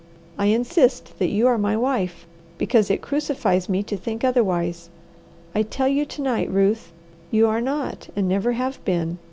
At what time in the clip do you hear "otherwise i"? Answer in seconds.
4.23-5.61